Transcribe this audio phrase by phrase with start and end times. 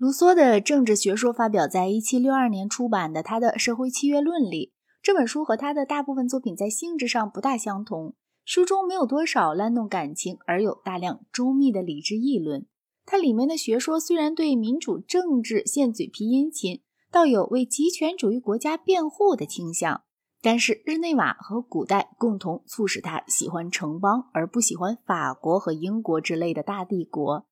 [0.00, 4.72] 卢梭的政治学说发表在1762年出版的他的《社会契约论》里。
[5.02, 12.64] 这本书和他的大部分作品在性质上不大相同，书中没有多少煽动感情，而有大量周密的理智议论。
[13.04, 16.80] 它里面的学说虽然对民主政治现嘴皮殷勤，
[17.12, 20.04] 倒有为极权主义国家辩护的倾向。
[20.40, 27.44] 但是日内瓦和古代共同促使他喜欢城邦，而不喜欢法国和英国之类的大帝国。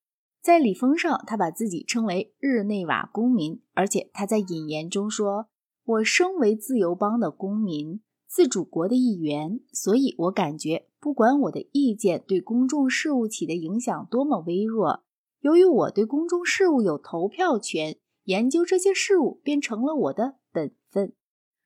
[0.48, 5.48] 在礼封上，他把自己称为日内瓦公民，而且他在引言中说
[5.84, 15.04] ：“我身为自由邦的公民，自主国的一员，所以我感觉，不管我的意见对公众事务起的影响多么微弱，
[15.40, 21.12] 由于我对公众事务有投票权，研究这些事物便成了我的本分。”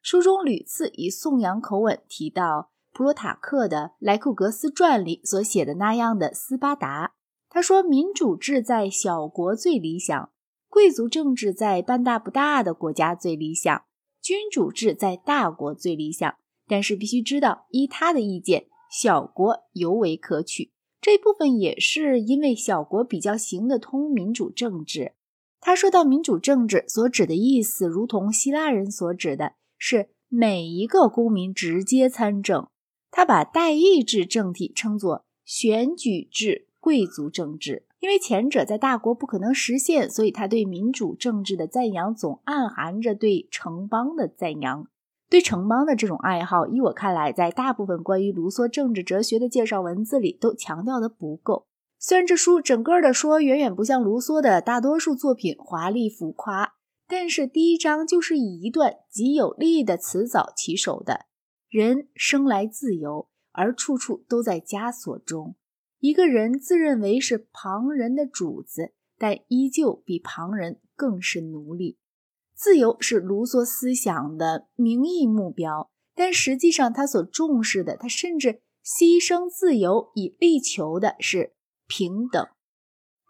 [0.02, 7.12] 书中屡次以颂扬口吻提到普鲁塔克的《莱库格斯传》里所写的那样的斯巴达。
[7.54, 10.32] 他说：“民主制在小国最理想，
[10.70, 13.84] 贵族政治在半大不大的国家最理想，
[14.22, 16.34] 君主制在大国最理想。
[16.66, 20.72] 但是必须知道，依他的意见，小国尤为可取。
[20.98, 25.12] 这部分也是因为小国比较行得通民主政治。”
[25.60, 29.52] 他说到民主政治所指的意思，如同希腊人所指的。
[29.76, 32.68] 是每一个公民直接参政，
[33.10, 44.88] 他把代议制政体称作选举制贵族政治，因为前者在大国不可能实现，所以他对民主政治的赞扬总暗含着对城邦的赞扬。
[45.30, 51.68] 对城邦的这种爱好，依我看来，在大部分关于卢梭政治哲学的介绍文字里都强调的不够。
[52.00, 56.74] 虽然这书整个的说远远不像卢梭的大多数作品华丽浮夸。
[57.06, 61.26] 但是第一章就是以一段极有力的词藻起手的。
[61.68, 65.54] 人生来自由，而处处都在枷锁中。
[66.02, 71.96] 一个人自认为是旁人的主子，但依旧比旁人更是奴隶。
[72.56, 81.52] 自由是卢梭思想的名义目标，但实际上他所重视的，他甚至牺牲自由以力求的是
[81.86, 82.44] 平等。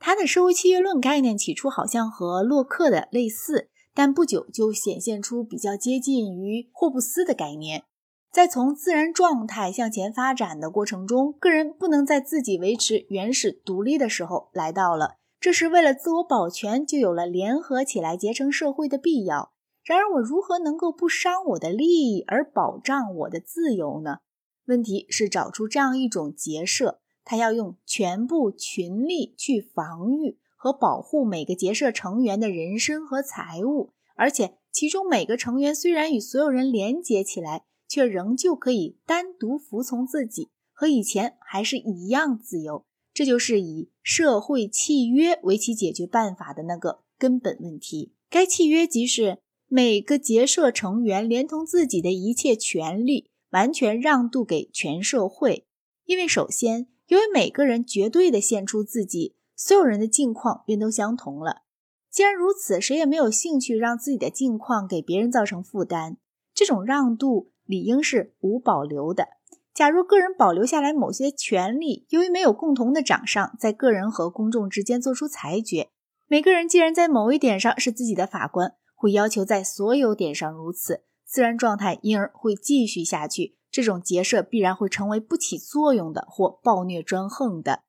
[0.00, 3.69] 他的社会契约论概念起初好像和洛克的类似。
[3.94, 7.84] 但不久就显现出比较接近于霍布斯的概念，
[8.32, 19.53] 在从自然状态向前发展的过程中，个人不能在自己维持原始独立的时候来到了，这是为了自我保全，就有了联合起来结成社会的必要。
[19.84, 24.20] 然而，我如何能够不伤我的利益而保障我的自由呢？
[24.64, 30.38] 问题是找出这样一种结社，他要用全部群力去防御。
[30.56, 42.86] 和保护每个结社成员的人身和财物，而且其中每个成员虽然与所有人连结起来，却仍旧可以单独服从自己，和以前还是一样自由。
[43.12, 48.14] 这就是以社会契约为其解决办法的那个根本问题。
[48.31, 55.66] 该契约即是每个结社成员连同自己的一切权利完全让渡给全社会，
[56.06, 59.36] 因为首先，由于每个人绝对的献出自己。
[59.54, 61.64] 所有人的境况便都相同了。
[62.10, 66.16] 既然如此，谁也没有兴趣让自己的境况给别人造成负担。
[66.54, 69.28] 这种让渡理应是无保留的。
[69.75, 75.88] 假如个人保留下来某些权利，由于没有共同的掌上，在个人和公众之间做出裁决，
[76.28, 83.56] 每个人既然在某一点上是自己的法官，会要求在所有点上如此，自然状态因而会继续下去。
[83.71, 87.81] 这种结社必然会成为不起作用的或暴虐专横的。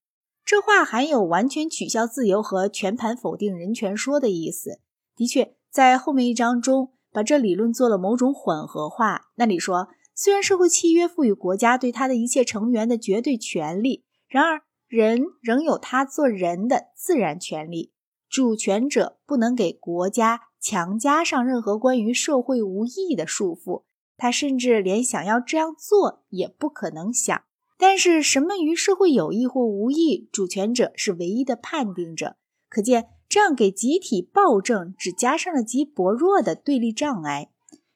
[0.45, 4.79] 这话含有完全取消自由和全盘否定人权说的意思。
[5.15, 9.29] 的确，在后面一章中，把这理论做了某种混合化。
[9.35, 17.93] 那里说，虽然社会契约赋予国家对他的一切成员的绝对权利，然而人仍有他做人的自然权利。
[18.29, 23.83] 主权者不能给国家强加上任何关于社会无益的束缚，
[24.17, 27.43] 他甚至连想要这样做也不可能想。
[27.77, 32.37] 但是，什么与社会有益或无益，主权者是唯一的判定者。
[32.69, 37.49] 可见，这样给集体暴政只加上了极薄弱的对立障碍。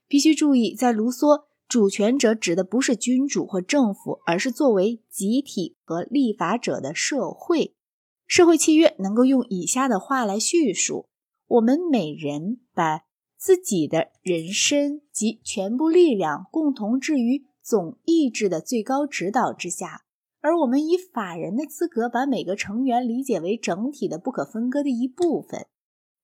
[0.08, 7.76] 必须注意，在卢梭，主权者指的不是君主或政府，而是作为集体和立法者的社会。
[8.26, 11.08] 社会契约能够用以下的话来叙述：
[11.46, 13.02] 我们每人把
[13.38, 17.46] 自己的人身及全部力量共同置于。
[17.62, 20.06] 总意志的最高指导之下，
[20.42, 25.68] 而我们以法人的资格把每个成员理解为整体的不可分割的一部分。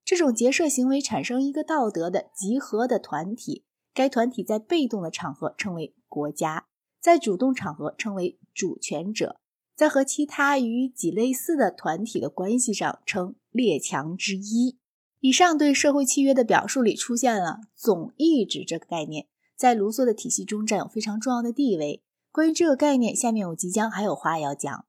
[0.05, 3.63] 这种结社行为产生一个道德的集合的团体，
[3.93, 6.67] 该团体在被动的场合称为国家，
[7.01, 9.39] 在主动场合称为主权者，
[9.75, 14.77] 在和其他与己类似的团体的关系上称列强之一。
[15.21, 22.03] 以上对社会契约的表述里出现了总意志这个概念，在卢梭的体系中占有非常重要的地位。
[22.33, 24.85] 关于这个概念，下面我即将还有话要讲。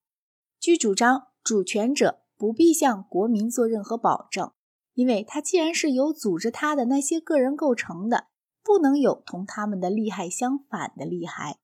[0.58, 4.52] 据主张，主权者不必向国民做任何保证，
[4.94, 8.28] 因为他既然是由组织他的那些个人构成的，
[8.62, 11.58] 不能有同他们的利害相反的利害。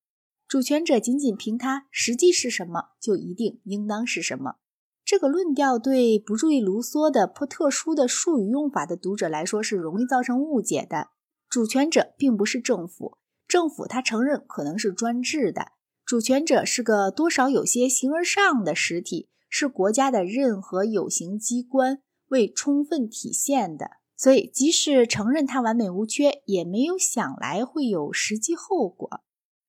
[0.47, 4.56] 主权者仅仅凭他实际是什么，就一定应当是什么。
[5.03, 11.09] 这个论调对不注意卢梭的颇特殊的术语用法的读者来说是容易造成误解的。
[11.49, 13.17] 主权者并不是政府，
[13.50, 15.73] 政府他承认可能是专制的。
[16.06, 23.97] 主权者是个多少有些形而上的实体，是国家的任何有形机关未充分体现的。
[24.17, 29.23] 所以，即使承认它完美无缺，也没有想来会有实际后果。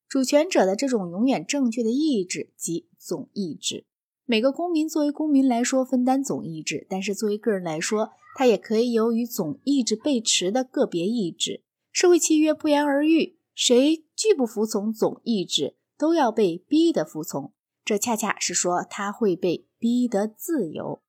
[0.07, 3.85] 主权者的这种永远正确的意志即总意志。
[4.25, 11.63] 每个公民作为公民来说分担总意志，但是作为个人来说，他也可以有与总意志背驰的个别意志。
[11.91, 17.53] 社会契约不言而喻，谁拒不服从总意志，都要被逼得服从。
[17.83, 21.01] 这恰恰是说他会被逼得自由。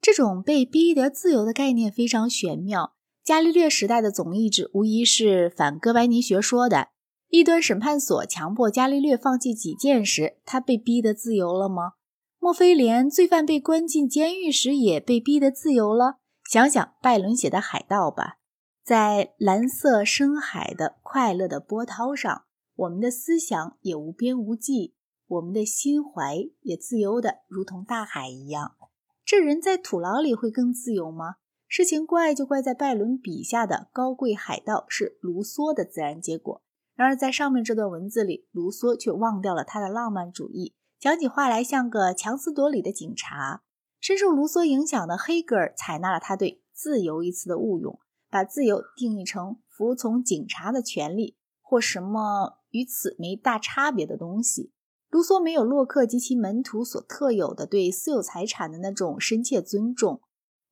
[0.00, 2.94] 这种被逼得自由的概念非常玄妙。
[3.22, 6.88] 伽利略时代的总意志无疑是反哥白尼学说的。
[7.28, 11.92] 异端审判所强迫伽利略放弃己见时，他被逼得自由了吗？
[12.40, 16.16] 莫非连罪犯被关进监狱时也被逼得自由了？
[16.50, 18.38] 想想拜伦写的《海盗》吧，
[18.90, 22.42] 在蓝色深海的快乐的波涛上，
[22.74, 24.96] 我们的思想也无边无际，
[25.28, 28.74] 我们的心怀也自由的如同大海一样。
[29.24, 31.36] 这人在土牢里会更自由吗？
[31.68, 36.60] 事情怪就怪在拜伦笔下的高贵海盗是卢梭的自然结果。
[36.96, 40.74] 然而在上面这段文字里，卢梭却忘掉了他的浪漫主义。
[40.98, 43.62] 讲起话来像个强词夺理的警察。
[44.00, 54.72] 深受卢梭影响的黑格尔采纳了他对“自由”一词的误用，把自由定义成服从警察的权利或什么与此没大差别的东西。
[55.10, 60.20] 卢梭没有洛克及其门徒所特有的对私有财产的那种深切尊重。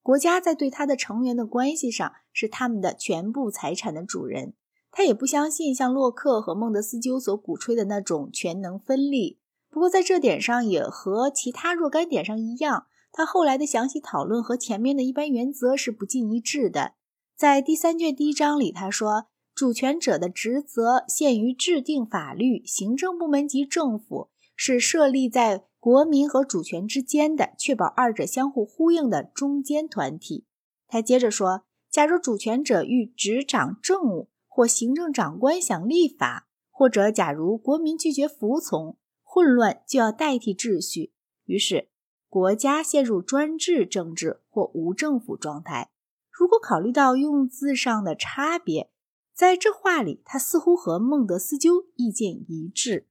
[0.01, 4.55] 国家在对他的成员的关系上是他们的全部财产的主人。
[4.91, 9.39] 他也不相信像洛克和孟德斯鸠所鼓吹的那种权能分立。
[9.69, 16.95] 不过，在这点上也和其他若干点上一样，他后来的详细讨论和前面的一般原则是不尽一致的。
[17.39, 30.47] 在第三卷第一章里，他说：“主权者的职责限于制定法律，行政部门及政府是设立在国民和主权之间的，确保二者相互呼应的中间团体。”
[30.89, 41.13] 他接着说：“假如主权者欲执掌政务，或行政长官想立法，或者假如国民拒绝服从。”混乱就要代替秩序，
[41.45, 41.91] 于是
[42.29, 45.91] 国家陷入专制政治或无政府状态。
[46.39, 48.93] 如果考虑到用字上的差别，
[49.35, 53.09] 在这话里，他似乎和孟德斯鸠意见一致。